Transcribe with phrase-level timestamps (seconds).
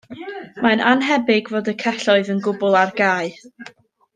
[0.65, 3.31] Mae'n annhebyg fod y celloedd yn gwbl ar gau